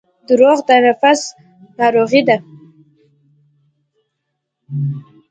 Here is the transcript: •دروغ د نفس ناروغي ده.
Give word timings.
•دروغ 0.27 0.57
د 0.67 0.69
نفس 0.85 1.19
ناروغي 1.79 2.21
ده. 2.27 2.37